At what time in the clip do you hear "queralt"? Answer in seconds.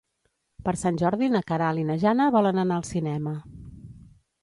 1.53-1.83